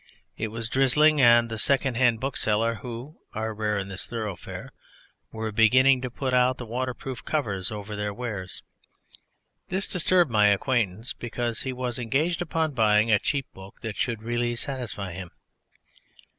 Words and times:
It 0.35 0.47
was 0.47 0.67
drizzling 0.67 1.21
and 1.21 1.47
the 1.47 1.59
second 1.59 1.95
hand 1.95 2.19
booksellers 2.19 2.79
(who 2.81 3.19
are 3.33 3.53
rare 3.53 3.77
in 3.77 3.87
this 3.87 4.07
thoroughfare) 4.07 4.71
were 5.31 5.51
beginning 5.51 6.01
to 6.01 6.09
put 6.09 6.33
out 6.33 6.57
the 6.57 6.65
waterproof 6.65 7.23
covers 7.23 7.69
over 7.71 7.95
their 7.95 8.11
wares. 8.11 8.63
This 9.67 9.85
disturbed 9.85 10.31
my 10.31 10.47
acquaintance, 10.47 11.13
because 11.13 11.61
he 11.61 11.71
was 11.71 11.99
engaged 11.99 12.41
upon 12.41 12.71
buying 12.73 13.11
a 13.11 13.19
cheap 13.19 13.45
book 13.53 13.81
that 13.81 13.95
should 13.95 14.23
really 14.23 14.55
satisfy 14.55 15.13
him. 15.13 15.29